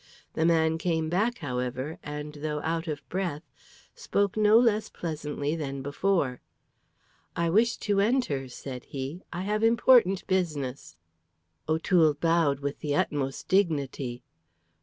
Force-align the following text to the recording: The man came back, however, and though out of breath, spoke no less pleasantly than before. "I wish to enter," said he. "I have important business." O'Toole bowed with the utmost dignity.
The 0.33 0.47
man 0.47 0.79
came 0.79 1.09
back, 1.09 1.37
however, 1.37 1.99
and 2.01 2.33
though 2.33 2.59
out 2.61 2.87
of 2.87 3.07
breath, 3.07 3.43
spoke 3.93 4.35
no 4.35 4.57
less 4.57 4.89
pleasantly 4.89 5.55
than 5.55 5.83
before. 5.83 6.41
"I 7.35 7.51
wish 7.51 7.77
to 7.85 7.99
enter," 8.01 8.47
said 8.47 8.85
he. 8.85 9.21
"I 9.31 9.41
have 9.43 9.63
important 9.63 10.25
business." 10.25 10.97
O'Toole 11.69 12.15
bowed 12.15 12.61
with 12.61 12.79
the 12.79 12.95
utmost 12.95 13.47
dignity. 13.47 14.23